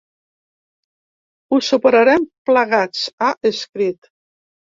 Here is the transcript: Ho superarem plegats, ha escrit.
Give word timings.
Ho 1.53 1.59
superarem 1.67 2.25
plegats, 2.51 3.05
ha 3.19 3.29
escrit. 3.53 4.11